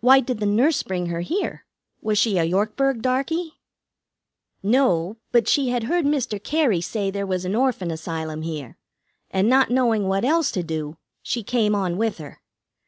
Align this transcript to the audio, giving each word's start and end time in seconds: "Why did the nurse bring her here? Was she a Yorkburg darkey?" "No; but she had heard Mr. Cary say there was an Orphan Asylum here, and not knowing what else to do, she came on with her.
"Why 0.00 0.18
did 0.18 0.40
the 0.40 0.44
nurse 0.46 0.82
bring 0.82 1.06
her 1.06 1.20
here? 1.20 1.64
Was 2.00 2.18
she 2.18 2.36
a 2.36 2.42
Yorkburg 2.42 3.00
darkey?" 3.00 3.52
"No; 4.60 5.18
but 5.30 5.46
she 5.46 5.68
had 5.68 5.84
heard 5.84 6.04
Mr. 6.04 6.42
Cary 6.42 6.80
say 6.80 7.12
there 7.12 7.28
was 7.28 7.44
an 7.44 7.54
Orphan 7.54 7.92
Asylum 7.92 8.42
here, 8.42 8.76
and 9.30 9.48
not 9.48 9.70
knowing 9.70 10.08
what 10.08 10.24
else 10.24 10.50
to 10.50 10.64
do, 10.64 10.96
she 11.22 11.44
came 11.44 11.76
on 11.76 11.96
with 11.96 12.18
her. 12.18 12.40